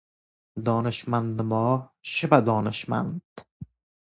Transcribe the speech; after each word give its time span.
دانشمندنما، 0.65 1.91
شبه 2.01 2.39
دانشمند 2.41 3.21